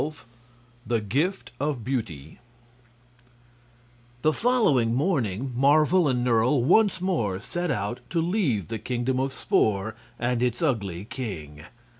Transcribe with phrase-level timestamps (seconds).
[0.87, 2.39] The Gift of Beauty
[4.23, 9.31] The following morning Marvel and Nerle once more set out to leave the Kingdom of
[9.31, 11.65] Spor and its ugly king.